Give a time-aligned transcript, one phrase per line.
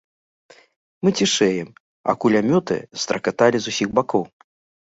[1.07, 1.69] Мы цішэем,
[2.13, 4.23] а кулямёты застракаталі з усіх бакоў.